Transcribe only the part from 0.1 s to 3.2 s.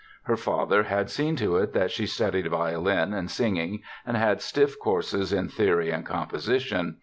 Her father had seen to it that she studied violin